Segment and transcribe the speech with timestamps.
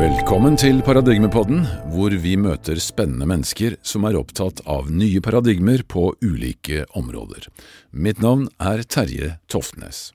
[0.00, 6.06] Velkommen til Paradigmepodden, hvor vi møter spennende mennesker som er opptatt av nye paradigmer på
[6.24, 7.50] ulike områder.
[7.92, 10.14] Mitt navn er Terje Toftnes.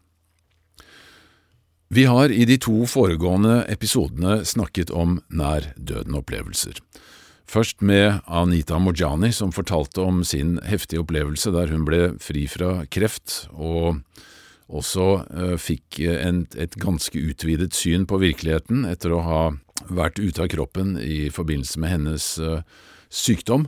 [1.94, 6.80] Vi har i de to foregående episodene snakket om nær døden-opplevelser.
[7.46, 12.88] Først med Anita Mojani, som fortalte om sin heftige opplevelse der hun ble fri fra
[12.90, 14.02] kreft, og
[14.66, 19.44] også uh, fikk en, et ganske utvidet syn på virkeligheten etter å ha
[19.90, 22.62] vært ute av kroppen i forbindelse med hennes uh,
[23.10, 23.68] sykdom,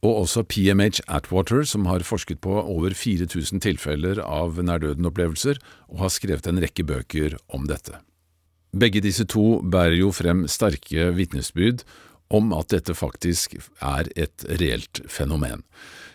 [0.00, 5.60] og også PMH Atwater, som har forsket på over 4000 tilfeller av nærdøden-opplevelser,
[5.92, 7.98] og har skrevet en rekke bøker om dette.
[8.72, 11.82] Begge disse to bærer jo frem sterke vitnesbyrd
[12.30, 15.64] om at dette faktisk er et reelt fenomen.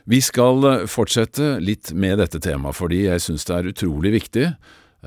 [0.08, 4.48] Vi skal fortsette litt med dette temaet, fordi jeg synes det er utrolig viktig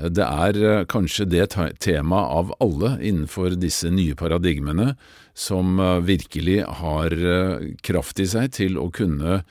[0.07, 1.49] det er eh, kanskje det
[1.83, 4.93] temaet av alle innenfor disse nye paradigmene
[5.37, 9.41] som eh, virkelig har eh, kraft i seg til å kunne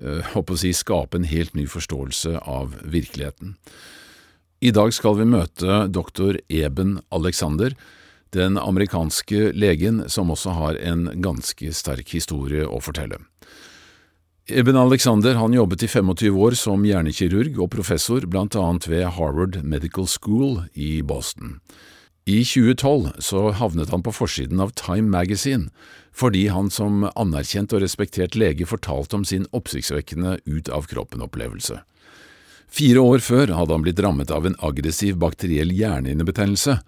[0.00, 3.56] håper å si, skape en helt ny forståelse av virkeligheten.
[4.64, 7.74] I dag skal vi møte doktor Eben Alexander,
[8.32, 13.18] den amerikanske legen som også har en ganske sterk historie å fortelle.
[14.50, 19.60] Eben Alexander han jobbet i 25 år som hjernekirurg og professor blant annet ved Harvard
[19.62, 21.60] Medical School i Boston.
[22.26, 25.70] I 2012 så havnet han på forsiden av Time Magazine
[26.10, 31.78] fordi han som anerkjent og respektert lege fortalte om sin oppsiktsvekkende ut-av-kroppen-opplevelse.
[32.70, 36.80] Fire år før hadde han blitt rammet av en aggressiv bakteriell hjernehinnebetennelse.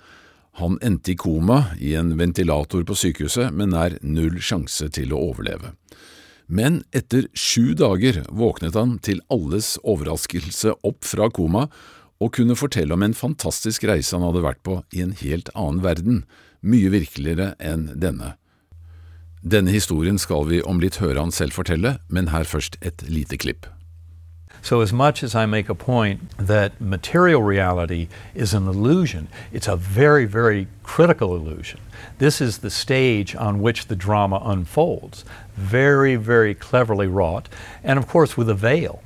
[0.59, 5.23] Han endte i koma i en ventilator på sykehuset med nær null sjanse til å
[5.31, 5.77] overleve.
[6.53, 11.69] Men etter sju dager våknet han til alles overraskelse opp fra koma
[12.23, 15.81] og kunne fortelle om en fantastisk reise han hadde vært på i en helt annen
[15.85, 16.23] verden,
[16.61, 18.35] mye virkeligere enn denne.
[19.43, 23.41] Denne historien skal vi om litt høre han selv fortelle, men her først et lite
[23.41, 23.67] klipp.
[24.61, 29.67] So, as much as I make a point that material reality is an illusion, it's
[29.67, 31.81] a very, very critical illusion.
[32.19, 35.25] This is the stage on which the drama unfolds.
[35.57, 37.49] Very, very cleverly wrought,
[37.83, 39.03] and of course, with a veil.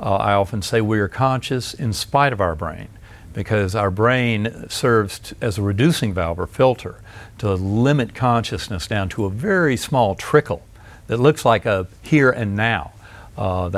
[0.00, 2.88] Uh, I often say we are conscious in spite of our brain
[3.32, 7.00] because our brain serves t- as a reducing valve or filter
[7.38, 10.62] to limit consciousness down to a very small trickle
[11.06, 12.92] that looks like a here and now.
[13.38, 13.70] Uh.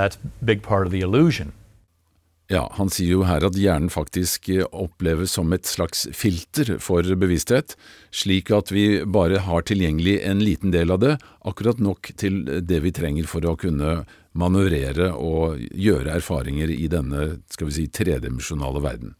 [2.50, 7.06] Ja, Han sier jo her at hjernen faktisk eh, oppleves som et slags filter for
[7.06, 7.76] bevissthet,
[8.10, 11.12] slik at vi bare har tilgjengelig en liten del av det,
[11.46, 14.00] akkurat nok til det vi trenger for å kunne
[14.32, 19.14] manøvrere og gjøre erfaringer i denne skal vi si, tredimensjonale verden.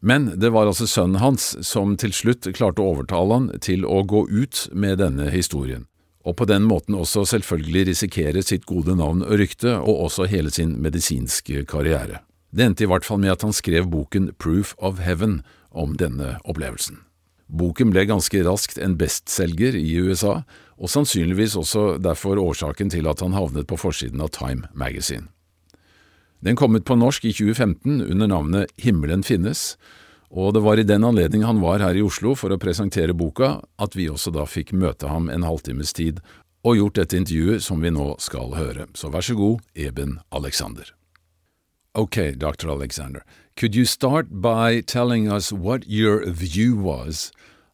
[0.00, 4.00] Men det var altså sønnen hans som til slutt klarte å overtale han til å
[4.08, 5.84] gå ut med denne historien
[6.26, 10.50] og på den måten også selvfølgelig risikere sitt gode navn og rykte, og også hele
[10.50, 12.24] sin medisinske karriere.
[12.50, 16.36] Det endte i hvert fall med at han skrev boken Proof of Heaven om denne
[16.44, 16.98] opplevelsen.
[17.46, 20.40] Boken ble ganske raskt en bestselger i USA,
[20.76, 25.28] og sannsynligvis også derfor årsaken til at han havnet på forsiden av Time Magazine.
[26.42, 29.76] Den kom ut på norsk i 2015 under navnet Himmelen finnes,
[30.36, 33.62] og det var i den anledning han var her i Oslo for å presentere boka,
[33.80, 36.20] at vi også da fikk møte ham en halvtimes tid
[36.66, 38.88] og gjort dette intervjuet som vi nå skal høre.
[38.92, 40.92] Så vær så god, Eben Alexander.
[41.94, 42.68] Okay, Dr.
[42.68, 43.24] Alexander,
[43.56, 47.32] could you start by telling us what your view was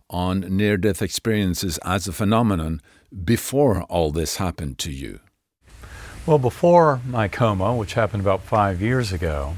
[0.09, 2.81] on near death experiences as a phenomenon
[3.25, 5.19] before all this happened to you?
[6.27, 9.57] Well, before my coma, which happened about five years ago,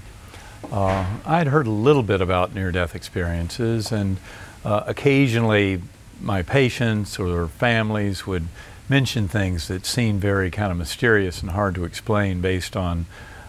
[0.72, 4.18] uh, I'd heard a little bit about near death experiences, and
[4.64, 5.82] uh, occasionally
[6.20, 8.48] my patients or their families would
[8.88, 13.06] mention things that seemed very kind of mysterious and hard to explain based on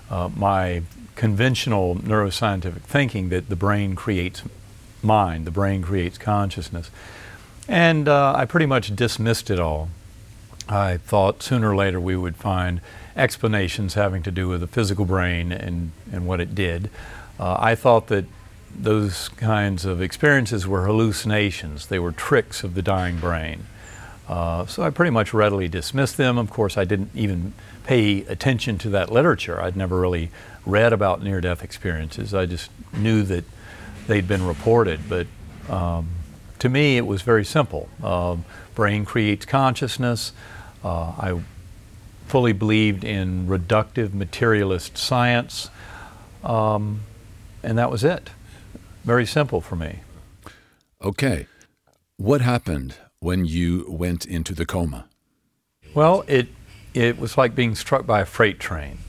[0.09, 0.81] uh, my
[1.15, 4.43] conventional neuroscientific thinking that the brain creates
[5.01, 6.91] mind, the brain creates consciousness.
[7.67, 9.89] And uh, I pretty much dismissed it all.
[10.67, 12.81] I thought sooner or later we would find
[13.15, 16.89] explanations having to do with the physical brain and, and what it did.
[17.39, 18.25] Uh, I thought that
[18.77, 23.65] those kinds of experiences were hallucinations, they were tricks of the dying brain.
[24.27, 26.37] Uh, so I pretty much readily dismissed them.
[26.37, 27.53] Of course, I didn't even
[27.83, 29.61] pay attention to that literature.
[29.61, 30.31] I'd never really
[30.65, 32.33] read about near death experiences.
[32.33, 33.43] I just knew that
[34.07, 35.01] they'd been reported.
[35.07, 35.27] But
[35.69, 36.09] um,
[36.57, 37.87] to me, it was very simple.
[38.03, 38.37] Uh,
[38.73, 40.33] brain creates consciousness.
[40.85, 41.41] Uh, I
[42.27, 45.71] fully believed in reductive materialist science,
[46.43, 47.01] um,
[47.63, 48.29] and that was it.
[49.03, 50.01] Very simple for me.
[51.01, 51.47] Okay.
[52.17, 55.05] What happened when you went into the coma?
[55.95, 56.47] Well, it
[56.93, 58.99] it was like being struck by a freight train.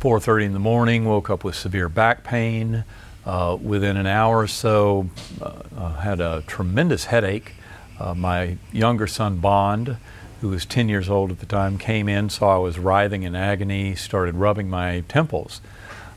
[0.00, 2.84] 4:30 in the morning, woke up with severe back pain.
[3.24, 5.10] Uh, within an hour or so,
[5.42, 7.54] uh, uh, had a tremendous headache.
[7.98, 9.96] Uh, my younger son Bond,
[10.40, 13.34] who was 10 years old at the time, came in, saw I was writhing in
[13.34, 15.60] agony, started rubbing my temples.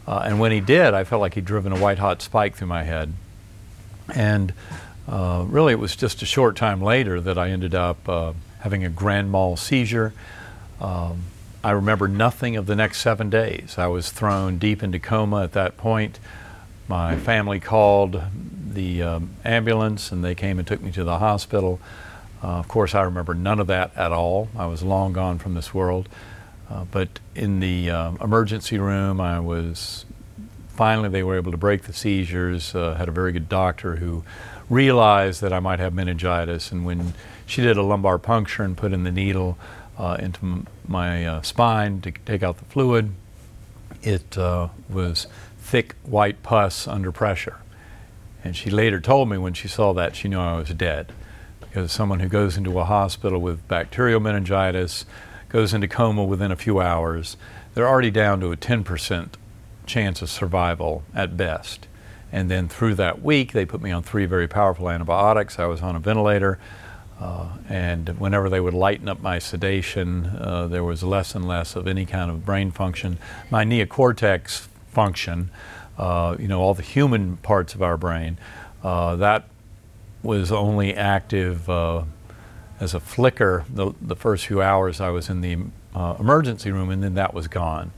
[0.07, 2.67] Uh, and when he did, I felt like he'd driven a white hot spike through
[2.67, 3.13] my head.
[4.13, 4.53] And
[5.07, 8.83] uh, really, it was just a short time later that I ended up uh, having
[8.83, 10.13] a grand mal seizure.
[10.81, 11.23] Um,
[11.63, 13.75] I remember nothing of the next seven days.
[13.77, 16.19] I was thrown deep into coma at that point.
[16.87, 18.21] My family called
[18.71, 21.79] the um, ambulance and they came and took me to the hospital.
[22.41, 24.47] Uh, of course, I remember none of that at all.
[24.57, 26.07] I was long gone from this world.
[26.69, 30.05] Uh, but in the uh, emergency room, I was
[30.69, 32.73] finally, they were able to break the seizures.
[32.73, 34.23] Uh, had a very good doctor who
[34.69, 36.71] realized that I might have meningitis.
[36.71, 37.13] And when
[37.45, 39.57] she did a lumbar puncture and put in the needle
[39.97, 43.11] uh, into my uh, spine to take out the fluid,
[44.01, 44.37] it
[44.87, 45.27] was
[45.59, 47.57] thick white pus under pressure.
[48.43, 51.11] And she later told me when she saw that, she knew I was dead
[51.59, 55.05] because someone who goes into a hospital with bacterial meningitis
[55.49, 57.37] goes into coma within a few hours,
[57.73, 59.29] they're already down to a 10%
[59.85, 61.87] chance of survival at best.
[62.31, 65.57] And then through that week, they put me on three very powerful antibiotics.
[65.57, 66.59] I was on a ventilator.
[67.19, 71.75] Uh, and whenever they would lighten up my sedation, uh, there was less and less
[71.75, 73.17] of any kind of brain function.
[73.49, 75.49] My neocortex function,
[75.97, 78.37] uh, you know, all the human parts of our brain,
[78.83, 79.49] uh, that
[80.21, 82.03] was only active uh,
[82.79, 85.57] as a flicker the, the first few hours I was in the
[85.93, 87.91] uh, emergency room, and then that was gone.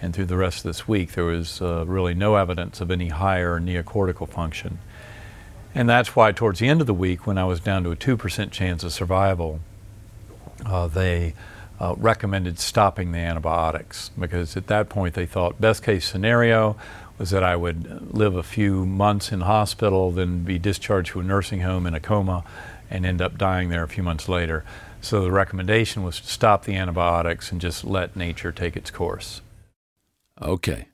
[0.00, 3.08] And through the rest of this week, there was uh, really no evidence of any
[3.08, 4.78] higher neocortical function.
[5.74, 7.96] And that's why, towards the end of the week, when I was down to a
[7.96, 9.60] 2% chance of survival,
[10.64, 11.34] uh, they
[11.80, 16.76] uh, recommended stopping the antibiotics because at that point they thought best case scenario
[17.18, 21.22] was that I would live a few months in hospital, then be discharged to a
[21.22, 22.44] nursing home in a coma,
[22.90, 24.64] and end up dying there a few months later.
[25.00, 29.42] So the recommendation was to stop the antibiotics and just let nature take its course.
[30.40, 30.88] Okay.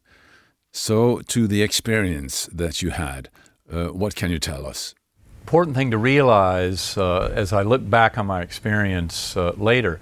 [0.73, 3.29] So, to the experience that you had,
[3.73, 4.95] uh, what can you tell us?
[5.43, 9.99] Important thing to realize uh, as I look back on my experience uh, later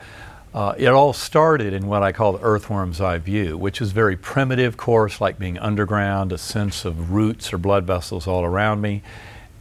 [0.59, 4.17] uh, it all started in what I call the earthworm's eye view, which is very
[4.17, 9.05] primitive course, like being underground, a sense of roots or blood vessels all around me.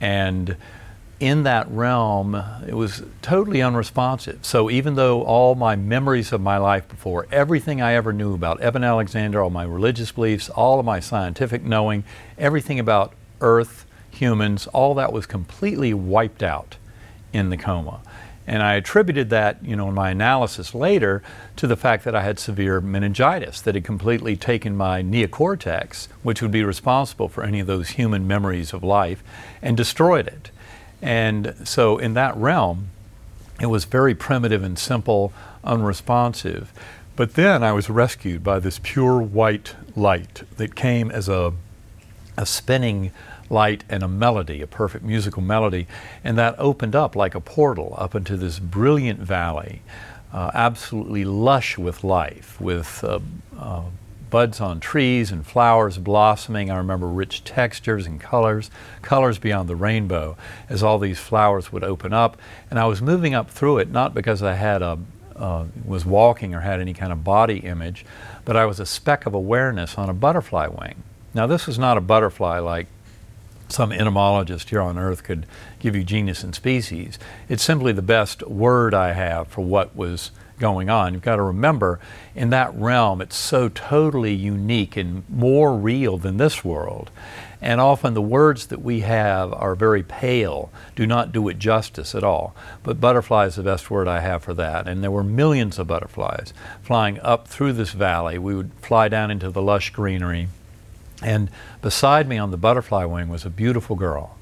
[0.02, 0.58] And
[1.20, 2.34] in that realm,
[2.68, 4.44] it was totally unresponsive.
[4.44, 8.60] So even though all my memories of my life before, everything I ever knew about
[8.60, 12.06] Eben Alexander, all my religious beliefs, all of my scientific knowing,
[12.40, 16.78] everything about Earth, humans, all that was completely wiped out
[17.34, 18.02] in the coma.
[18.48, 21.22] And I attributed that, you know, in my analysis later
[21.58, 26.42] to the fact that I had severe meningitis that had completely taken my neocortex, which
[26.42, 29.22] would be responsible for any of those human memories of life,
[29.62, 30.50] and destroyed it.
[31.02, 32.90] And so, in that realm,
[33.60, 35.34] it was very primitive and simple,
[35.64, 36.72] unresponsive.
[37.18, 41.54] But then I was rescued by this pure white light that came as a,
[42.38, 43.12] a spinning
[43.50, 45.88] light and a melody, a perfect musical melody.
[46.24, 49.82] And that opened up like a portal up into this brilliant valley,
[50.34, 53.20] uh, absolutely lush with life, with uh,
[53.58, 53.84] uh,
[54.30, 56.70] buds on trees and flowers blossoming.
[56.70, 58.70] I remember rich textures and colors,
[59.02, 60.38] colors beyond the rainbow,
[60.70, 62.38] as all these flowers would open up.
[62.70, 65.00] And I was moving up through it not because I had a
[65.38, 68.04] uh, was walking or had any kind of body image,
[68.44, 71.04] but I was a speck of awareness on a butterfly wing.
[71.34, 72.88] Now, this was not a butterfly like
[73.70, 75.46] some entomologist here on earth could
[75.80, 77.20] give you genus and species.
[77.50, 81.14] It's simply the best word I have for what was going on.
[81.14, 82.00] You've got to remember,
[82.36, 87.12] in that realm, it's so totally unique and more real than this world.
[87.62, 92.14] And often the words that we have are very pale, do not do it justice
[92.14, 92.56] at all.
[92.84, 94.88] But butterfly is the best word I have for that.
[94.88, 98.38] And there were millions of butterflies flying up through this valley.
[98.38, 100.50] We would fly down into the lush greenery
[101.22, 101.50] and
[101.82, 104.38] beside me on the butterfly wing was a beautiful girl,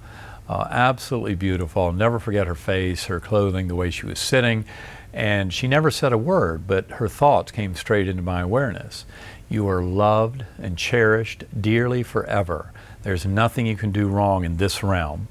[0.48, 1.84] uh, absolutely beautiful.
[1.84, 4.66] I'll never forget her face, her clothing, the way she was sitting.
[5.14, 9.06] And she never said a word, but her thoughts came straight into my awareness.
[9.50, 12.74] You are loved and cherished dearly forever.
[13.04, 15.30] There's nothing you can do wrong in this realm.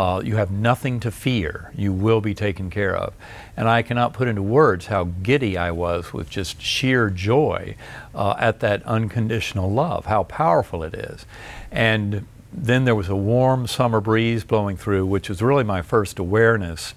[0.00, 1.70] Uh, you have nothing to fear.
[1.76, 3.12] You will be taken care of.
[3.54, 7.76] And I cannot put into words how giddy I was with just sheer joy
[8.14, 11.26] uh, at that unconditional love, how powerful it is.
[11.70, 16.18] And then there was a warm summer breeze blowing through, which was really my first
[16.18, 16.94] awareness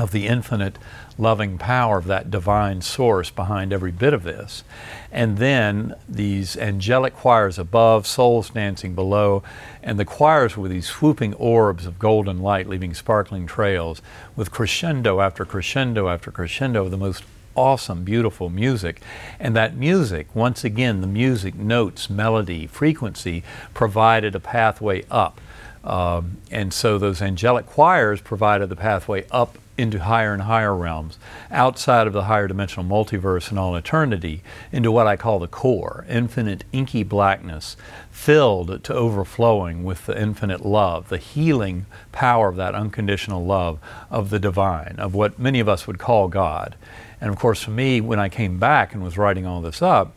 [0.00, 0.78] of the infinite
[1.18, 4.64] loving power of that divine source behind every bit of this.
[5.12, 9.42] And then these angelic choirs above, souls dancing below,
[9.82, 14.00] and the choirs were these swooping orbs of golden light leaving sparkling trails
[14.34, 17.22] with crescendo after crescendo after crescendo of the most
[17.54, 19.02] awesome, beautiful music.
[19.38, 23.42] And that music, once again, the music, notes, melody, frequency,
[23.74, 25.40] provided a pathway up.
[25.84, 31.18] Um, and so those angelic choirs provided the pathway up into higher and higher realms,
[31.50, 36.04] outside of the higher dimensional multiverse and all eternity, into what I call the core,
[36.08, 37.76] infinite inky blackness,
[38.10, 43.78] filled to overflowing with the infinite love, the healing power of that unconditional love
[44.10, 46.76] of the divine, of what many of us would call God.
[47.20, 50.12] And of course, for me, when I came back and was writing all this up,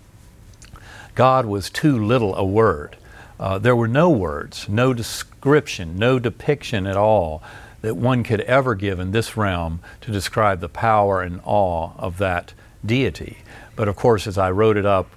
[1.16, 2.98] God was too little a word.
[3.40, 7.42] Uh, there were no words, no description, no depiction at all
[7.84, 12.18] that one could ever give in this realm to describe the power and awe of
[12.18, 13.40] that deity.
[13.76, 15.10] But of course, as I wrote it up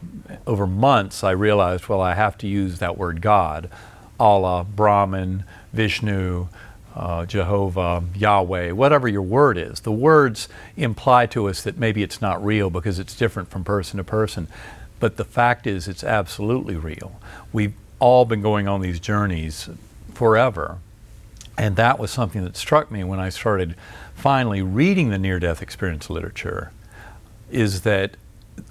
[0.47, 3.71] over months, I realized, well, I have to use that word God,
[4.19, 6.49] Allah, Brahman, Vishnu,
[6.97, 9.81] uh, Jehovah, Yahweh, whatever your word is.
[9.81, 13.99] The words imply to us that maybe it's not real because it's different from person
[13.99, 14.49] to person.
[14.99, 17.21] But the fact is, it's absolutely real.
[17.53, 19.69] We've all been going on these journeys
[20.15, 20.79] forever.
[21.59, 23.77] And that was something that struck me when I started
[24.15, 26.71] finally reading the near death experience literature
[27.51, 28.17] is that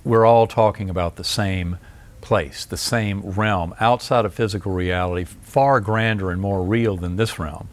[0.04, 1.77] we're all talking about the same
[2.22, 7.39] place, the same realm outside of physical reality, far grander and more real than this
[7.39, 7.70] realm.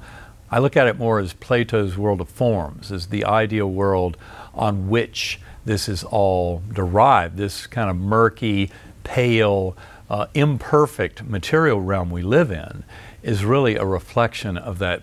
[0.50, 4.19] I look at it more as Plato's world of forms, as the ideal world
[4.54, 8.71] on which this is all derived, this kind of murky,
[9.04, 9.76] pale,
[10.11, 12.85] uh, imperfect material realm we live in
[13.23, 15.02] is really a reflection of that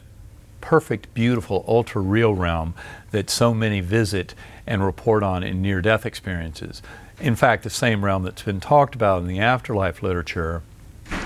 [0.61, 2.73] perfect, beautiful, ultra real realm
[3.11, 4.35] that so many visit
[4.67, 6.81] and report on in near death experiences.
[7.19, 10.61] In fact, the same realm that's been talked about in the afterlife literature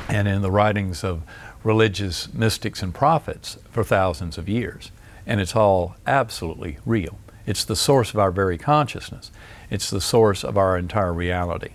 [0.08, 1.24] and in the writings of
[1.64, 4.92] religious mystics and prophets for thousands of years.
[5.26, 7.18] And it's all absolutely real.
[7.46, 9.32] It's the source of our very consciousness,
[9.70, 11.72] it's the source of our entire reality.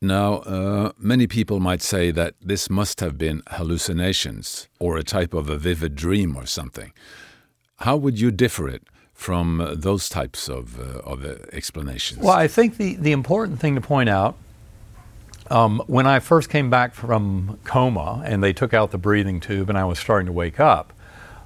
[0.00, 5.32] Now, uh, many people might say that this must have been hallucinations or a type
[5.32, 6.92] of a vivid dream or something.
[7.78, 8.82] How would you differ it
[9.14, 12.20] from uh, those types of, uh, of uh, explanations?
[12.20, 14.36] Well, I think the, the important thing to point out
[15.50, 19.68] um, when I first came back from coma and they took out the breathing tube
[19.68, 20.92] and I was starting to wake up,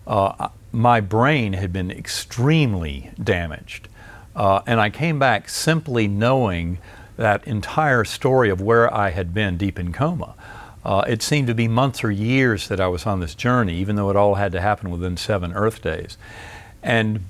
[0.07, 3.89] uh, my brain had been extremely damaged.
[4.35, 6.79] Uh, and I came back simply knowing
[7.21, 10.35] that entire story of where I had been deep in coma.
[10.83, 13.97] Uh, it seemed to be months or years that I was on this journey, even
[13.97, 16.17] though it all had to happen within seven Earth days.
[16.83, 17.27] And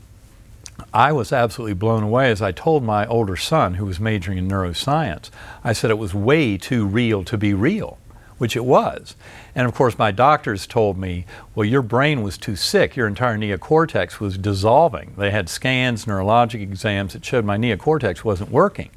[0.94, 4.48] I was absolutely blown away as I told my older son, who was majoring in
[4.48, 5.28] neuroscience,
[5.64, 7.98] I said it was way too real to be real,
[8.38, 9.16] which it was.
[9.56, 12.94] And of course, my doctors told me, well, your brain was too sick.
[12.94, 15.14] Your entire neocortex was dissolving.
[15.18, 18.90] They had scans, neurologic exams that showed my neocortex wasn't working.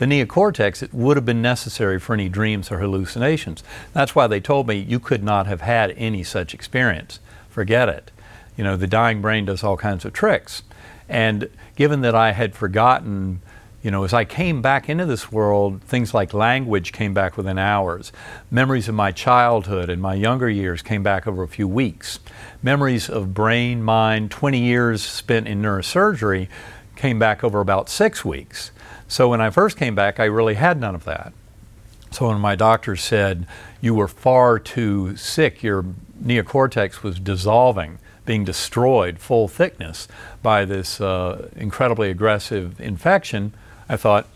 [0.00, 3.62] The neocortex, it would have been necessary for any dreams or hallucinations.
[3.92, 7.20] That's why they told me you could not have had any such experience.
[7.50, 8.10] Forget it.
[8.56, 10.62] You know, the dying brain does all kinds of tricks.
[11.06, 13.42] And given that I had forgotten,
[13.82, 17.58] you know, as I came back into this world, things like language came back within
[17.58, 18.10] hours.
[18.50, 22.20] Memories of my childhood and my younger years came back over a few weeks.
[22.62, 26.48] Memories of brain, mind, 20 years spent in neurosurgery
[26.96, 28.70] came back over about six weeks.
[29.10, 31.32] So when I first came back, I really had none of that.
[32.10, 33.46] So when my doctor said,
[33.80, 35.84] You were far too sick, your
[36.22, 37.98] neocortex was dissolving
[38.30, 40.06] being destroyed full thickness
[40.40, 43.52] by this uh, incredibly aggressive infection,
[43.88, 44.28] I thought,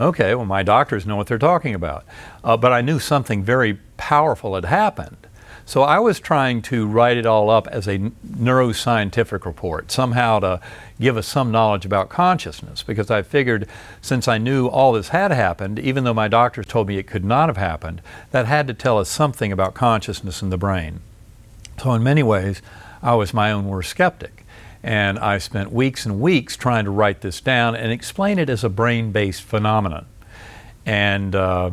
[0.00, 2.06] okay, well, my doctors know what they're talking about.
[2.42, 5.18] Uh, but I knew something very powerful had happened.
[5.66, 10.60] So I was trying to write it all up as a neuroscientific report, somehow to
[11.02, 13.68] give us some knowledge about consciousness, because I figured
[14.00, 17.24] since I knew all this had happened, even though my doctors told me it could
[17.24, 21.00] not have happened, that had to tell us something about consciousness in the brain.
[21.82, 22.62] So, in many ways,
[23.02, 24.46] I was my own worst skeptic.
[24.82, 28.64] And I spent weeks and weeks trying to write this down and explain it as
[28.64, 30.06] a brain based phenomenon.
[30.84, 31.70] And uh,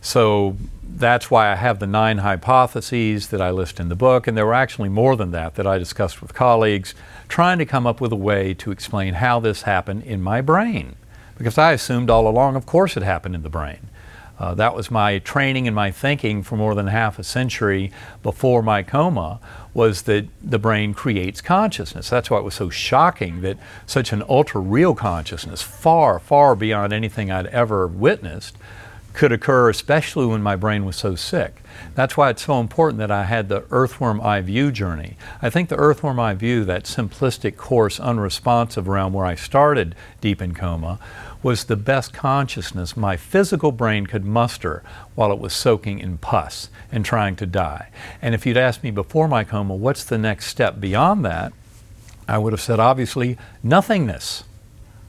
[0.00, 0.56] so
[0.96, 4.26] that's why I have the nine hypotheses that I list in the book.
[4.26, 6.94] And there were actually more than that that I discussed with colleagues,
[7.28, 10.96] trying to come up with a way to explain how this happened in my brain.
[11.36, 13.90] Because I assumed all along, of course, it happened in the brain.
[14.38, 17.90] Uh, that was my training and my thinking for more than half a century
[18.22, 19.40] before my coma
[19.72, 22.10] was that the brain creates consciousness.
[22.10, 26.92] That's why it was so shocking that such an ultra real consciousness, far, far beyond
[26.92, 28.56] anything I'd ever witnessed,
[29.16, 31.62] could occur, especially when my brain was so sick.
[31.94, 35.16] That's why it's so important that I had the earthworm eye view journey.
[35.40, 40.42] I think the earthworm eye view, that simplistic, coarse, unresponsive realm where I started deep
[40.42, 40.98] in coma,
[41.42, 44.82] was the best consciousness my physical brain could muster
[45.14, 47.88] while it was soaking in pus and trying to die.
[48.20, 51.52] And if you'd asked me before my coma, what's the next step beyond that,
[52.28, 54.44] I would have said, obviously, nothingness.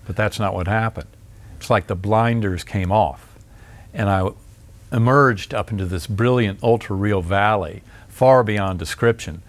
[0.06, 1.10] But that's not what happened.
[1.58, 3.27] It's like the blinders came off,
[3.98, 4.30] and I
[4.94, 9.42] emerged up into this brilliant, ultra real valley, far beyond description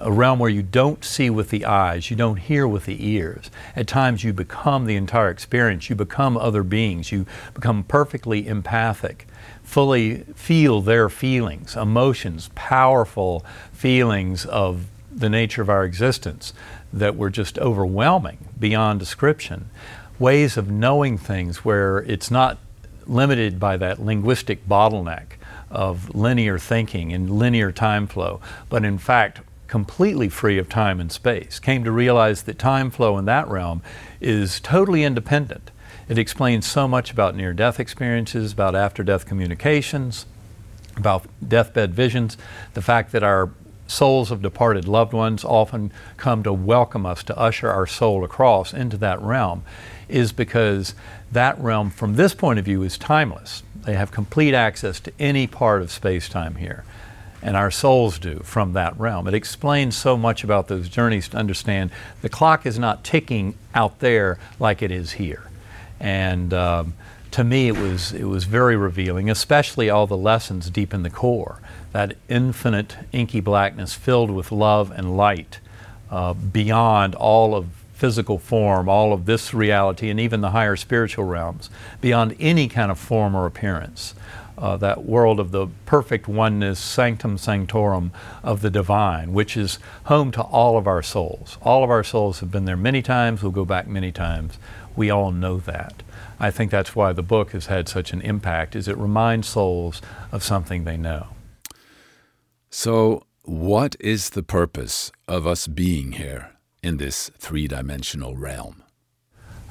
[0.00, 3.50] a realm where you don't see with the eyes, you don't hear with the ears.
[3.76, 9.26] At times you become the entire experience, you become other beings, you become perfectly empathic,
[9.62, 16.54] fully feel their feelings, emotions, powerful feelings of the nature of our existence
[16.92, 19.68] that were just overwhelming beyond description.
[20.18, 22.58] Ways of knowing things where it's not
[23.08, 25.32] limited by that linguistic bottleneck
[25.70, 31.12] of linear thinking and linear time flow, but in fact completely free of time and
[31.12, 33.80] space, came to realize that time flow in that realm
[34.20, 35.70] is totally independent.
[36.08, 40.26] It explains so much about near death experiences, about after death communications,
[40.96, 42.36] about deathbed visions,
[42.74, 43.50] the fact that our
[43.90, 48.72] souls of departed loved ones often come to welcome us to usher our soul across
[48.72, 49.62] into that realm
[50.08, 50.94] is because
[51.30, 53.62] that realm, from this point of view, is timeless.
[53.84, 56.84] They have complete access to any part of space time here
[57.42, 59.26] and our souls do from that realm.
[59.26, 61.90] It explains so much about those journeys to understand
[62.22, 65.48] the clock is not ticking out there like it is here.
[65.98, 66.94] And um,
[67.32, 71.10] to me, it was, it was very revealing, especially all the lessons deep in the
[71.10, 71.60] core.
[71.92, 75.60] That infinite inky blackness filled with love and light
[76.10, 81.24] uh, beyond all of physical form, all of this reality, and even the higher spiritual
[81.24, 81.68] realms,
[82.00, 84.14] beyond any kind of form or appearance
[84.60, 90.30] uh, that world of the perfect oneness, sanctum sanctorum of the divine, which is home
[90.30, 91.56] to all of our souls.
[91.62, 94.58] All of our souls have been there many times, we'll go back many times.
[94.94, 96.02] We all know that.
[96.38, 100.02] I think that's why the book has had such an impact, is it reminds souls
[100.30, 101.28] of something they know.
[102.72, 106.52] So, what is the purpose of us being here
[106.84, 108.84] in this three dimensional realm?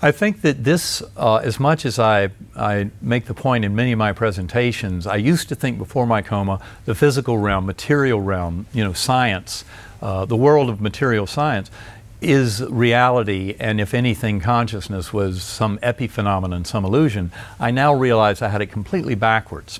[0.01, 3.93] I think that this, uh, as much as I, I make the point in many
[3.93, 8.65] of my presentations, I used to think before my coma, the physical realm, material realm,
[8.73, 9.63] you know, science,
[10.01, 11.71] uh, the world of material science
[12.19, 17.31] is reality, and if anything, consciousness was some epiphenomenon, some illusion.
[17.61, 19.79] I now realize I had it completely backwards.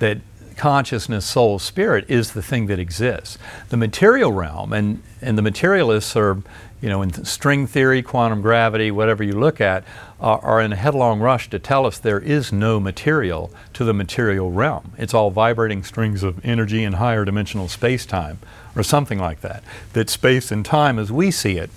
[0.00, 0.18] That
[0.56, 3.38] consciousness, soul, spirit is the thing that exists.
[3.68, 6.42] The material realm, and, and the materialists are
[6.80, 9.84] you know, in string theory, quantum gravity, whatever you look at,
[10.20, 14.50] are in a headlong rush to tell us there is no material to the material
[14.50, 14.92] realm.
[14.96, 18.38] It's all vibrating strings of energy in higher dimensional space time,
[18.74, 19.62] or something like that.
[19.94, 21.70] That space and time, as we see it,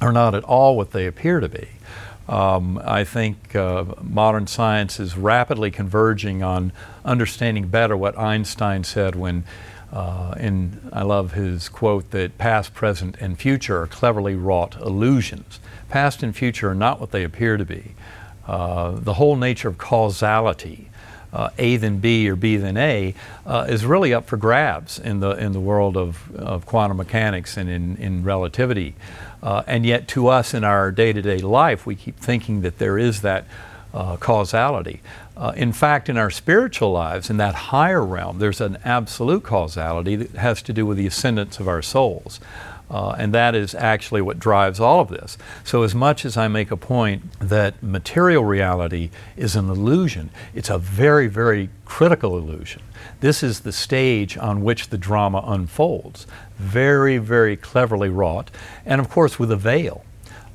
[0.00, 1.68] are not at all what they appear to be.
[2.28, 6.72] Um, I think uh, modern science is rapidly converging on
[7.04, 9.44] understanding better what Einstein said when
[9.92, 15.60] uh, and I love his quote that past, present, and future are cleverly wrought illusions.
[15.88, 17.94] Past and future are not what they appear to be.
[18.46, 20.90] Uh, the whole nature of causality,
[21.32, 23.14] uh, A then B or B then A,
[23.46, 27.56] uh, is really up for grabs in the, in the world of, of quantum mechanics
[27.56, 28.94] and in, in relativity.
[29.42, 32.78] Uh, and yet, to us in our day to day life, we keep thinking that
[32.78, 33.44] there is that
[33.94, 35.00] uh, causality.
[35.36, 40.16] Uh, in fact, in our spiritual lives, in that higher realm, there's an absolute causality
[40.16, 42.40] that has to do with the ascendance of our souls.
[42.90, 45.36] Uh, and that is actually what drives all of this.
[45.62, 50.70] So, as much as I make a point that material reality is an illusion, it's
[50.70, 52.82] a very, very critical illusion.
[53.20, 56.26] This is the stage on which the drama unfolds.
[56.56, 58.50] Very, very cleverly wrought,
[58.86, 60.04] and of course, with a veil.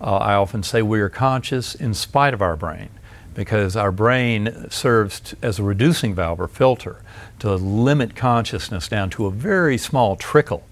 [0.02, 2.90] Uh, I often say we are conscious in spite of our brain
[3.34, 6.98] because our brain serves t- as a reducing valve or filter
[7.40, 10.64] to limit consciousness down to a very small trickle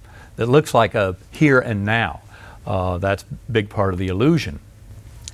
[0.42, 2.20] that looks like a here and now.
[2.66, 4.60] Uh, that's a big part of the illusion.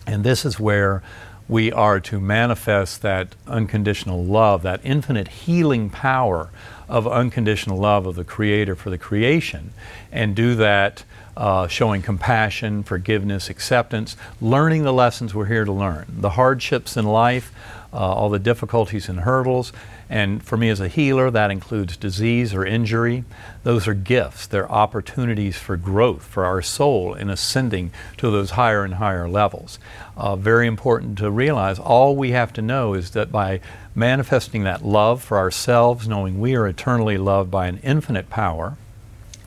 [0.06, 1.02] And this is where
[1.48, 6.50] we are to manifest that unconditional love, that infinite healing power
[6.90, 9.72] of unconditional love of the Creator for the creation,
[10.12, 11.06] and do that
[11.38, 17.06] uh, showing compassion, forgiveness, acceptance, learning the lessons we're here to learn, the hardships in
[17.06, 17.54] life,
[17.94, 19.72] uh, all the difficulties and hurdles,
[20.10, 23.26] And for me as a healer, that includes disease or injury.
[23.64, 24.48] Those are gifts.
[24.48, 29.80] They're opportunities for growth for our soul in ascending to those higher and higher levels.
[30.16, 33.60] Uh, very important to realize all we have to know is that by
[33.94, 38.78] manifesting that love for ourselves, knowing we are eternally loved by an infinite power,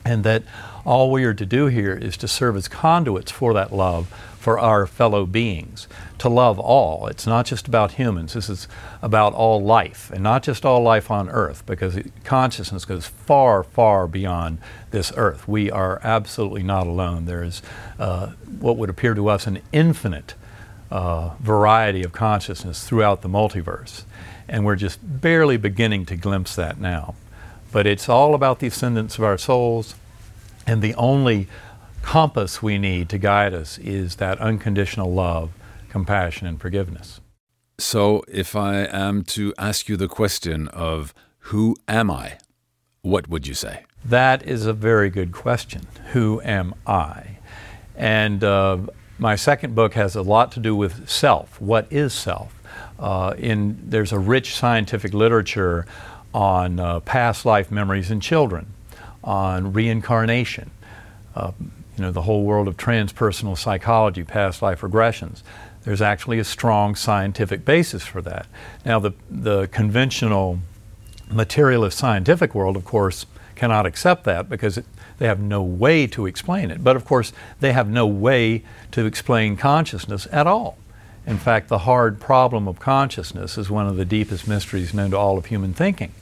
[0.05, 0.43] and that
[0.85, 4.57] all we are to do here is to serve as conduits for that love for
[4.57, 7.05] our fellow beings, to love all.
[7.05, 8.67] It's not just about humans, this is
[8.99, 14.07] about all life, and not just all life on earth, because consciousness goes far, far
[14.07, 14.57] beyond
[14.89, 15.47] this earth.
[15.47, 17.25] We are absolutely not alone.
[17.25, 17.61] There is
[17.99, 20.33] uh, what would appear to us an infinite
[20.89, 24.05] uh, variety of consciousness throughout the multiverse,
[24.49, 27.13] and we're just barely beginning to glimpse that now.
[27.71, 29.93] But it's all about the ascendance of our souls,
[30.65, 31.47] and the only
[32.01, 35.51] compass we need to guide us is that unconditional love,
[35.89, 37.21] compassion, and forgiveness.
[37.77, 41.13] So, if I am to ask you the question of
[41.45, 42.37] who am I,
[43.01, 43.83] what would you say?
[44.05, 45.87] That is a very good question.
[46.11, 47.37] Who am I?
[47.95, 48.77] And uh,
[49.17, 51.59] my second book has a lot to do with self.
[51.61, 52.53] What is self?
[52.99, 55.85] Uh, in, there's a rich scientific literature
[56.33, 58.73] on uh, past life memories in children,
[59.23, 60.71] on reincarnation,
[61.35, 61.51] uh,
[62.01, 65.43] you know, the whole world of transpersonal psychology, past life regressions.
[65.83, 68.47] There's actually a strong scientific basis for that.
[68.83, 70.57] Now, the, the conventional
[71.29, 74.85] materialist scientific world, of course, cannot accept that because it,
[75.19, 76.83] they have no way to explain it.
[76.83, 80.79] But of course, they have no way to explain consciousness at all.
[81.27, 85.17] In fact, the hard problem of consciousness is one of the deepest mysteries known to
[85.19, 86.13] all of human thinking.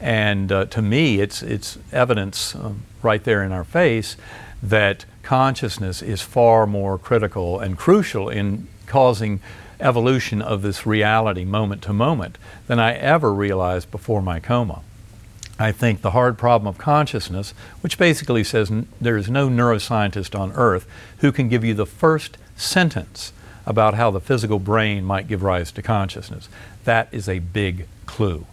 [0.00, 4.16] And uh, to me, it's, it's evidence um, right there in our face
[4.60, 9.40] that consciousness is far more critical and crucial in causing
[9.80, 14.82] evolution of this reality moment to moment than I ever realized before my coma.
[15.58, 20.38] I think the hard problem of consciousness, which basically says n- there is no neuroscientist
[20.38, 20.86] on earth
[21.18, 23.32] who can give you the first sentence
[23.64, 26.48] about how the physical brain might give rise to consciousness.
[26.84, 28.46] That is a big clue.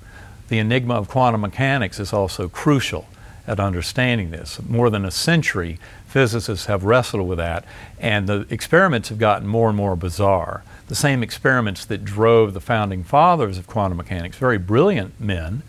[0.50, 3.08] The enigma of quantum mechanics is also crucial
[3.48, 4.62] at understanding this.
[4.68, 7.64] More than a century, physicists have wrestled with that,
[8.00, 10.64] and the experiments have gotten more and more bizarre.
[10.88, 15.62] The same experiments that drove the founding fathers of quantum mechanics, very brilliant men,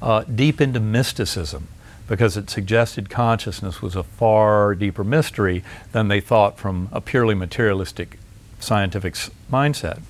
[0.00, 1.68] uh, deep into mysticism
[2.06, 7.34] because it suggested consciousness was a far deeper mystery than they thought from a purely
[7.34, 8.18] materialistic
[8.58, 9.14] scientific
[9.52, 10.00] mindset.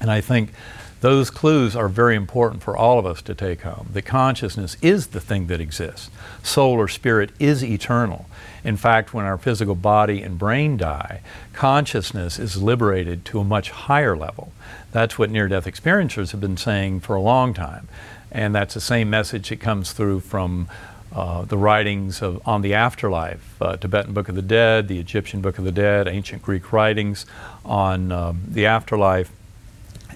[0.00, 0.52] And I think
[1.00, 3.90] those clues are very important for all of us to take home.
[3.92, 6.10] The consciousness is the thing that exists.
[6.42, 8.26] Soul or spirit is eternal.
[8.64, 11.20] In fact, when our physical body and brain die,
[11.52, 14.52] consciousness is liberated to a much higher level.
[14.90, 17.88] That's what near death experiencers have been saying for a long time.
[18.32, 20.68] And that's the same message that comes through from
[21.14, 25.40] uh, the writings of, on the afterlife, uh, Tibetan Book of the Dead, the Egyptian
[25.40, 27.24] Book of the Dead, ancient Greek writings
[27.64, 29.30] on um, the afterlife.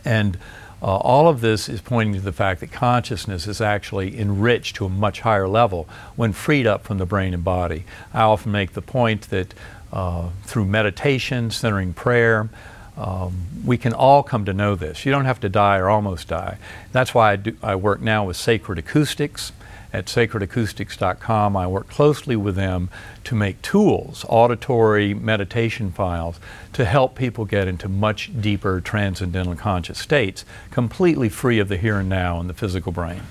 [0.05, 0.37] And
[0.83, 4.87] uh, all of this is pointing to the fact that consciousness is actually enriched to
[4.87, 7.85] a much higher level when freed up from the brain and body.
[8.15, 9.53] I often make the point that
[9.93, 12.49] uh, through meditation, centering prayer,
[12.97, 15.05] um, we can all come to know this.
[15.05, 16.59] You don't have to die or almost die.
[16.93, 19.53] That's why I, do, I work now with Sacred Acoustics
[19.93, 21.57] at sacredacoustics.com.
[21.57, 22.91] I work closely with them
[23.25, 26.39] to make tools, auditory meditation files,
[26.73, 31.99] to help people get into much deeper transcendental conscious states, completely free of the here
[31.99, 33.23] and now and the physical brain.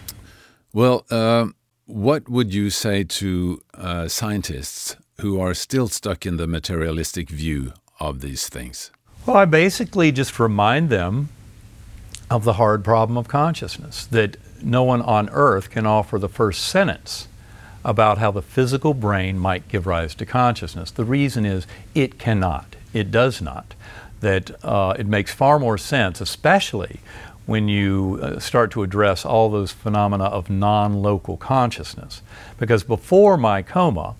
[0.74, 1.48] Well, uh,
[1.86, 7.74] what would you say to uh, scientists who are still stuck in the materialistic view
[8.00, 8.92] of these things?
[9.26, 11.30] Well, I basically just remind them
[12.30, 16.68] of the hard problem of consciousness that no one on earth can offer the first
[16.68, 17.28] sentence
[17.84, 20.92] about how the physical brain might give rise to consciousness.
[20.92, 23.76] The reason is it cannot, it does not.
[24.20, 27.00] That uh, it makes far more sense, especially
[27.46, 32.22] when you uh, start to address all those phenomena of non local consciousness.
[32.60, 34.16] Because before my coma,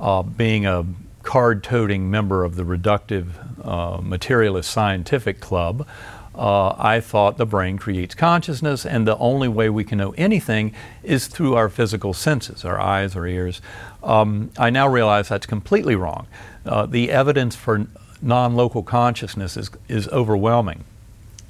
[0.00, 0.86] uh, being a
[1.22, 3.28] card toting member of the reductive
[3.64, 5.86] uh, materialist scientific club,
[6.34, 10.74] uh, I thought the brain creates consciousness, and the only way we can know anything
[11.02, 13.60] is through our physical senses, our eyes, our ears.
[14.02, 16.26] Um, I now realize that's completely wrong.
[16.64, 17.86] Uh, the evidence for
[18.22, 20.84] non local consciousness is, is overwhelming.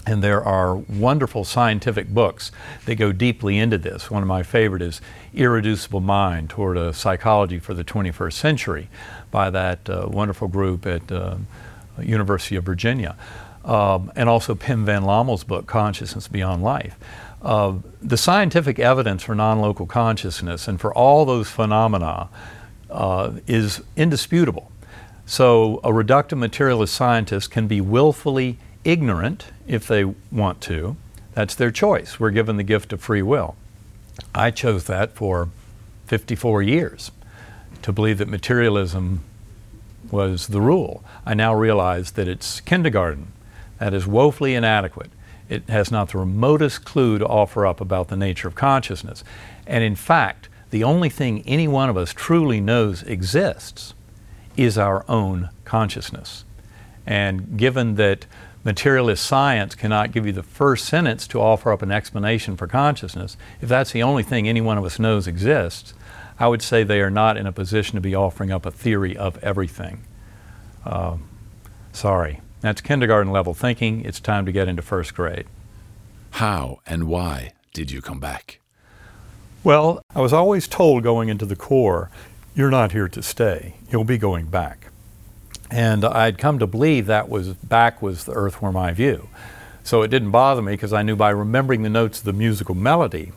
[0.04, 2.50] And there are wonderful scientific books
[2.86, 4.10] that go deeply into this.
[4.10, 5.00] One of my favorite is
[5.32, 8.88] Irreducible Mind Toward a Psychology for the 21st Century
[9.30, 11.36] by that uh, wonderful group at uh,
[12.00, 13.16] University of Virginia
[13.64, 16.98] um, and also Pim Van Lommel's book, Consciousness Beyond Life.
[17.42, 22.28] uh, the scientific evidence for non local consciousness and for all those phenomena
[22.90, 24.70] uh, is indisputable.
[25.26, 30.96] So, a reductive materialist scientist can be willfully ignorant if they want to.
[31.34, 32.20] That's their choice.
[32.20, 33.56] We're given the gift of free will.
[34.34, 35.48] I chose that for
[36.06, 37.10] 54 years
[37.82, 39.22] to believe that materialism
[40.10, 41.02] was the rule.
[41.24, 43.32] I now realize that it's kindergarten.
[43.82, 45.10] That is woefully inadequate.
[45.48, 49.24] It has not the remotest clue to offer up about the nature of consciousness.
[49.66, 53.94] And in fact, the only thing any one of us truly knows exists
[54.56, 56.44] is our own consciousness.
[57.08, 58.26] And given that
[58.62, 63.36] materialist science cannot give you the first sentence to offer up an explanation for consciousness,
[63.60, 65.92] if that's the only thing any one of us knows exists,
[66.38, 69.16] I would say they are not in a position to be offering up a theory
[69.16, 70.04] of everything.
[70.86, 71.16] Uh,
[71.92, 72.40] sorry.
[72.62, 74.04] That's kindergarten level thinking.
[74.04, 75.46] It's time to get into first grade.
[76.30, 78.60] How and why did you come back?
[79.64, 82.08] Well, I was always told going into the core,
[82.54, 83.74] you're not here to stay.
[83.90, 84.86] You'll be going back.
[85.70, 89.28] And I'd come to believe that was back was the earthworm eye view.
[89.82, 92.76] So it didn't bother me because I knew by remembering the notes of the musical
[92.76, 93.32] melody,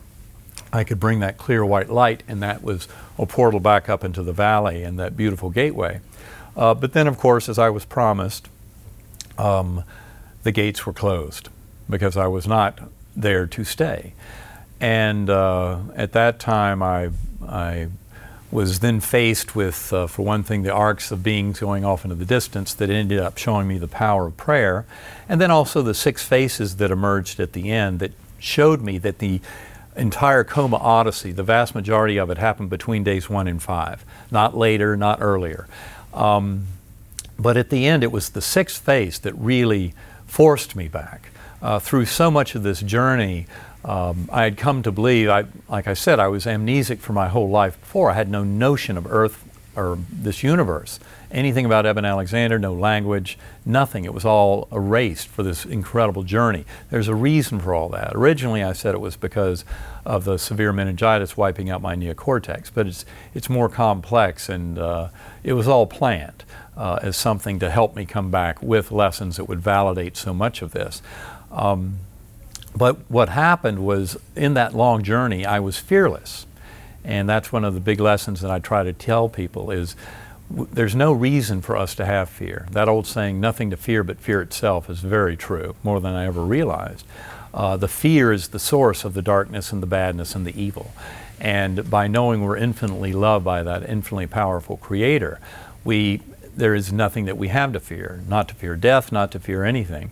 [0.72, 2.86] I could bring that clear white light, and that was
[3.18, 6.00] a portal back up into the valley and that beautiful gateway.
[6.56, 8.48] Uh, but then, of course, as I was promised,
[9.38, 9.84] um,
[10.42, 11.48] the gates were closed
[11.88, 12.78] because I was not
[13.14, 14.12] there to stay.
[14.80, 17.10] And uh, at that time, I,
[17.46, 17.88] I
[18.50, 22.14] was then faced with, uh, for one thing, the arcs of beings going off into
[22.14, 24.86] the distance that ended up showing me the power of prayer,
[25.28, 29.18] and then also the six faces that emerged at the end that showed me that
[29.18, 29.40] the
[29.96, 34.56] entire coma odyssey, the vast majority of it happened between days one and five, not
[34.56, 35.66] later, not earlier.
[36.12, 36.66] Um,
[37.38, 39.94] but at the end, it was the sixth face that really
[40.26, 41.30] forced me back.
[41.62, 43.46] Uh, through so much of this journey,
[43.84, 47.28] um, I had come to believe, I, like I said, I was amnesic for my
[47.28, 48.10] whole life before.
[48.10, 49.44] I had no notion of Earth
[49.76, 50.98] or this universe.
[51.30, 54.04] Anything about Eben Alexander, no language, nothing.
[54.04, 56.64] It was all erased for this incredible journey.
[56.90, 58.12] There's a reason for all that.
[58.14, 59.64] Originally, I said it was because
[60.04, 65.08] of the severe meningitis wiping out my neocortex, but it's, it's more complex and uh,
[65.44, 66.44] it was all planned
[66.76, 70.62] uh, as something to help me come back with lessons that would validate so much
[70.62, 71.02] of this.
[71.50, 71.98] Um,
[72.74, 76.46] but what happened was in that long journey, I was fearless.
[77.04, 79.96] And that's one of the big lessons that I try to tell people is
[80.50, 82.66] w- there's no reason for us to have fear.
[82.72, 86.26] That old saying, nothing to fear but fear itself, is very true, more than I
[86.26, 87.06] ever realized.
[87.54, 90.92] Uh, the fear is the source of the darkness and the badness and the evil.
[91.40, 95.38] And by knowing we're infinitely loved by that infinitely powerful Creator,
[95.84, 96.20] we,
[96.56, 99.64] there is nothing that we have to fear, not to fear death, not to fear
[99.64, 100.10] anything.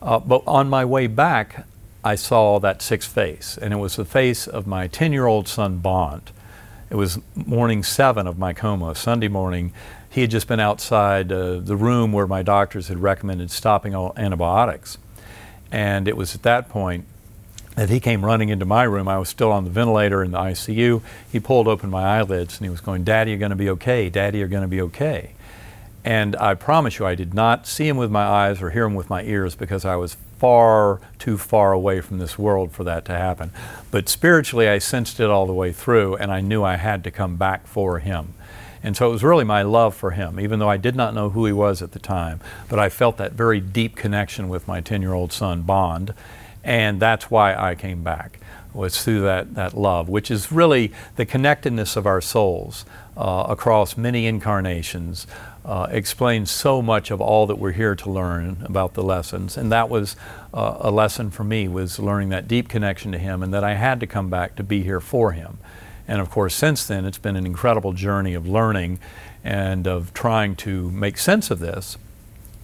[0.00, 1.66] Uh, but on my way back,
[2.04, 5.46] I saw that sixth face, and it was the face of my 10 year old
[5.46, 6.32] son, Bond.
[6.90, 9.72] It was morning seven of my coma, Sunday morning.
[10.10, 14.12] He had just been outside uh, the room where my doctors had recommended stopping all
[14.16, 14.98] antibiotics.
[15.70, 17.06] And it was at that point
[17.76, 19.08] that he came running into my room.
[19.08, 21.00] I was still on the ventilator in the ICU.
[21.30, 24.10] He pulled open my eyelids and he was going, Daddy, you're going to be okay.
[24.10, 25.32] Daddy, you're going to be okay.
[26.04, 28.94] And I promise you, I did not see him with my eyes or hear him
[28.94, 33.04] with my ears because I was far too far away from this world for that
[33.04, 33.52] to happen.
[33.92, 37.12] But spiritually, I sensed it all the way through, and I knew I had to
[37.12, 38.34] come back for him.
[38.82, 41.30] And so it was really my love for him, even though I did not know
[41.30, 42.40] who he was at the time.
[42.68, 46.14] But I felt that very deep connection with my 10 year old son, Bond.
[46.64, 48.40] And that's why I came back,
[48.74, 52.84] was through that, that love, which is really the connectedness of our souls
[53.16, 55.26] uh, across many incarnations
[55.64, 59.56] uh, explains so much of all that we're here to learn about the lessons.
[59.56, 60.16] And that was
[60.52, 63.74] uh, a lesson for me was learning that deep connection to him and that I
[63.74, 65.58] had to come back to be here for him.
[66.08, 68.98] And of course, since then, it's been an incredible journey of learning
[69.44, 71.96] and of trying to make sense of this.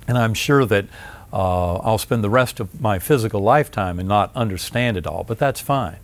[0.09, 0.87] And I'm sure that
[1.33, 5.39] uh, I'll spend the rest of my physical lifetime and not understand it all, but
[5.39, 5.99] that's fine.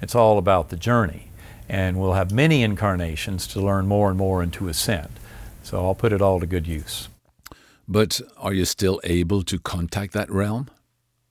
[0.00, 1.28] It's all about the journey.
[1.68, 5.08] And we'll have many incarnations to learn more and more and to ascend.
[5.62, 7.08] So I'll put it all to good use.
[7.88, 10.68] But are you still able to contact that realm?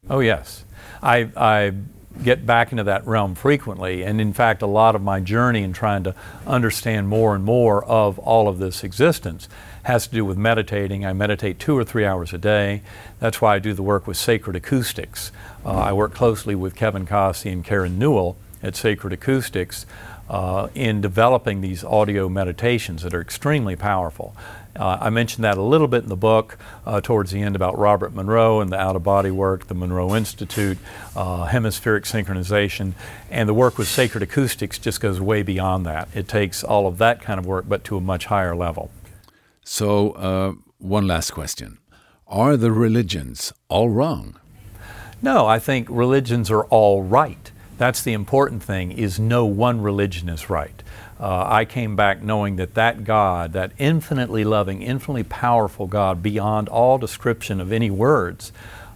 [0.10, 0.66] Oh, yes.
[1.02, 1.74] I, I
[2.22, 4.04] get back into that realm frequently.
[4.04, 6.16] And in fact, a lot of my journey in trying to
[6.46, 9.48] understand more and more of all of this existence
[9.84, 11.06] has to do with meditating.
[11.06, 12.82] I meditate two or three hours a day.
[13.20, 15.32] That's why I do the work with Sacred Acoustics.
[15.66, 19.86] Uh, I work closely with Kevin Cossie and Karen Newell at Sacred Acoustics
[20.30, 24.36] uh, in developing these audio meditations that are extremely powerful.
[24.76, 27.78] Uh, I mentioned that a little bit in the book uh, towards the end about
[27.78, 30.80] Robert Monroe and the out of body work, the Monroe Institute,
[31.16, 32.94] uh, hemispheric synchronization,
[33.30, 36.08] and the work with sacred acoustics just goes way beyond that.
[36.16, 38.90] It takes all of that kind of work, but to a much higher level.
[39.64, 41.78] So, uh, one last question
[42.28, 44.40] Are the religions all wrong?
[45.22, 47.52] No, I think religions are all right.
[47.84, 50.82] That's the important thing is no one religion is right
[51.24, 56.68] uh, I came back knowing that that God, that infinitely loving, infinitely powerful God, beyond
[56.68, 58.52] all description of any words,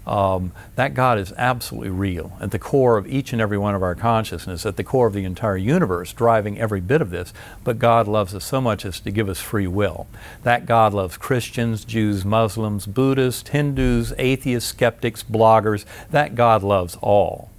[0.05, 3.83] um, that God is absolutely real at the core of each and every one of
[3.83, 7.33] our consciousness, at the core of the entire universe, driving every bit of this.
[7.63, 10.07] But God loves us so much as to give us free will.
[10.43, 15.85] That God loves Christians, Jews, Muslims, Buddhists, Hindus, atheists, skeptics, bloggers.
[16.09, 17.51] That God loves all.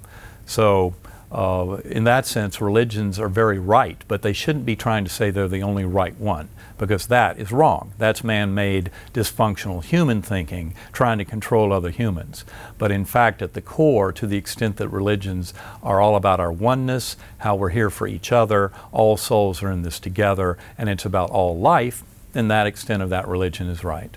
[0.44, 0.94] So,
[1.30, 5.30] uh, in that sense, religions are very right, but they shouldn't be trying to say
[5.30, 7.92] they're the only right one, because that is wrong.
[7.98, 12.44] That's man made, dysfunctional human thinking, trying to control other humans.
[12.78, 16.52] But in fact, at the core, to the extent that religions are all about our
[16.52, 21.04] oneness, how we're here for each other, all souls are in this together, and it's
[21.04, 24.16] about all life, then that extent of that religion is right.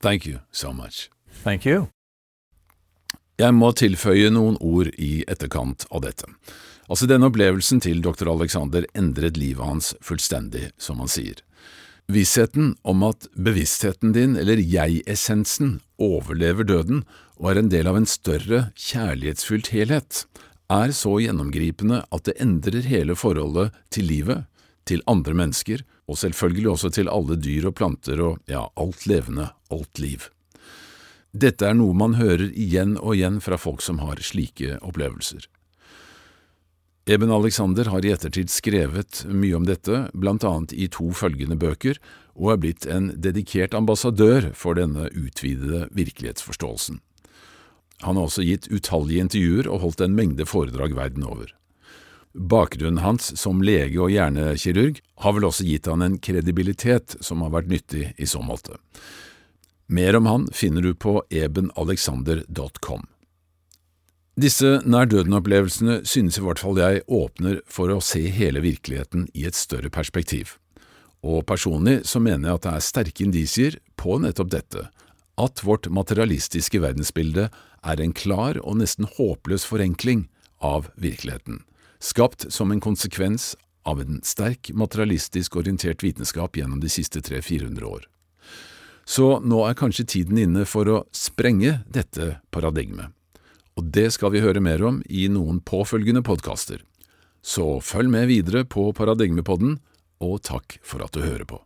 [0.00, 1.10] Thank you so much.
[1.30, 1.90] Thank you.
[3.40, 6.28] Jeg må tilføye noen ord i etterkant av dette.
[6.90, 8.28] Altså, denne opplevelsen til dr.
[8.28, 11.40] Alexander endret livet hans fullstendig, som han sier.
[12.12, 17.04] Vissheten om at bevisstheten din, eller jeg-essensen, overlever døden
[17.38, 20.24] og er en del av en større, kjærlighetsfylt helhet,
[20.72, 24.44] er så gjennomgripende at det endrer hele forholdet til livet,
[24.88, 29.48] til andre mennesker, og selvfølgelig også til alle dyr og planter og ja, alt levende,
[29.72, 30.26] alt liv.
[31.32, 35.46] Dette er noe man hører igjen og igjen fra folk som har slike opplevelser.
[37.08, 41.96] Eben Alexander har i ettertid skrevet mye om dette, blant annet i to følgende bøker,
[42.36, 47.00] og er blitt en dedikert ambassadør for denne utvidede virkelighetsforståelsen.
[48.02, 51.50] Han har også gitt utallige intervjuer og holdt en mengde foredrag verden over.
[52.32, 57.52] Bakgrunnen hans som lege og hjernekirurg har vel også gitt han en kredibilitet som har
[57.56, 58.78] vært nyttig i så måte.
[59.92, 63.02] Mer om han finner du på ebenalexander.com.
[64.40, 69.58] Disse nær-døden-opplevelsene synes i hvert fall jeg åpner for å se hele virkeligheten i et
[69.58, 70.54] større perspektiv,
[71.20, 74.86] og personlig så mener jeg at det er sterke indisier på nettopp dette,
[75.36, 80.24] at vårt materialistiske verdensbilde er en klar og nesten håpløs forenkling
[80.64, 81.66] av virkeligheten,
[82.00, 83.52] skapt som en konsekvens
[83.84, 88.08] av en sterk materialistisk orientert vitenskap gjennom de siste 300–400 år.
[89.04, 93.10] Så nå er kanskje tiden inne for å sprenge dette paradigmet.
[93.78, 96.82] Og det skal vi høre mer om i noen påfølgende podkaster.
[97.42, 99.80] Så følg med videre på Paradigmepodden,
[100.22, 101.58] og takk for at du hører på.